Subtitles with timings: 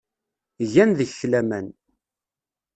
[0.71, 1.67] Gan deg-k laman.